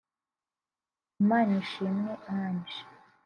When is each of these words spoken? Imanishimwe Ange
Imanishimwe 1.21 2.11
Ange 2.35 2.79